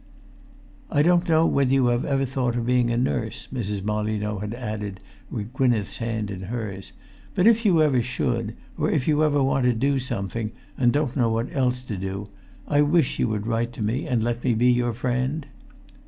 "I 0.89 1.03
don't 1.03 1.29
know 1.29 1.45
whether 1.45 1.71
you 1.71 1.85
have 1.93 2.05
ever 2.05 2.25
thought 2.25 2.55
of 2.55 2.65
being 2.65 2.89
a 2.89 2.97
nurse," 2.97 3.47
Mrs. 3.53 3.83
Molyneux 3.83 4.39
had 4.39 4.55
added 4.55 4.99
with 5.29 5.53
Gwynneth's 5.53 5.97
hand 5.99 6.31
in 6.31 6.41
hers; 6.41 6.93
"but 7.35 7.45
if 7.45 7.65
you 7.65 7.83
ever 7.83 8.01
should—or 8.01 8.89
if 8.89 9.07
ever 9.07 9.37
you 9.37 9.43
want 9.43 9.65
to 9.65 9.73
do 9.73 9.99
something, 9.99 10.53
and 10.75 10.91
don't 10.91 11.15
know 11.15 11.29
what 11.29 11.55
else 11.55 11.83
to 11.83 11.97
do—I 11.97 12.81
wish 12.81 13.19
you 13.19 13.27
would 13.27 13.45
write 13.45 13.73
to 13.73 13.83
me, 13.83 14.07
and 14.07 14.23
let 14.23 14.43
me 14.43 14.55
be 14.55 14.71
your 14.71 14.93
friend." 14.93 15.45